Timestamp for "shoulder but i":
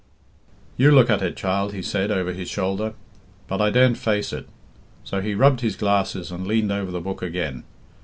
2.49-3.69